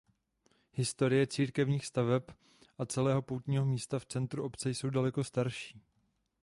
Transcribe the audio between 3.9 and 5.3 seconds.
v centru obce jsou daleko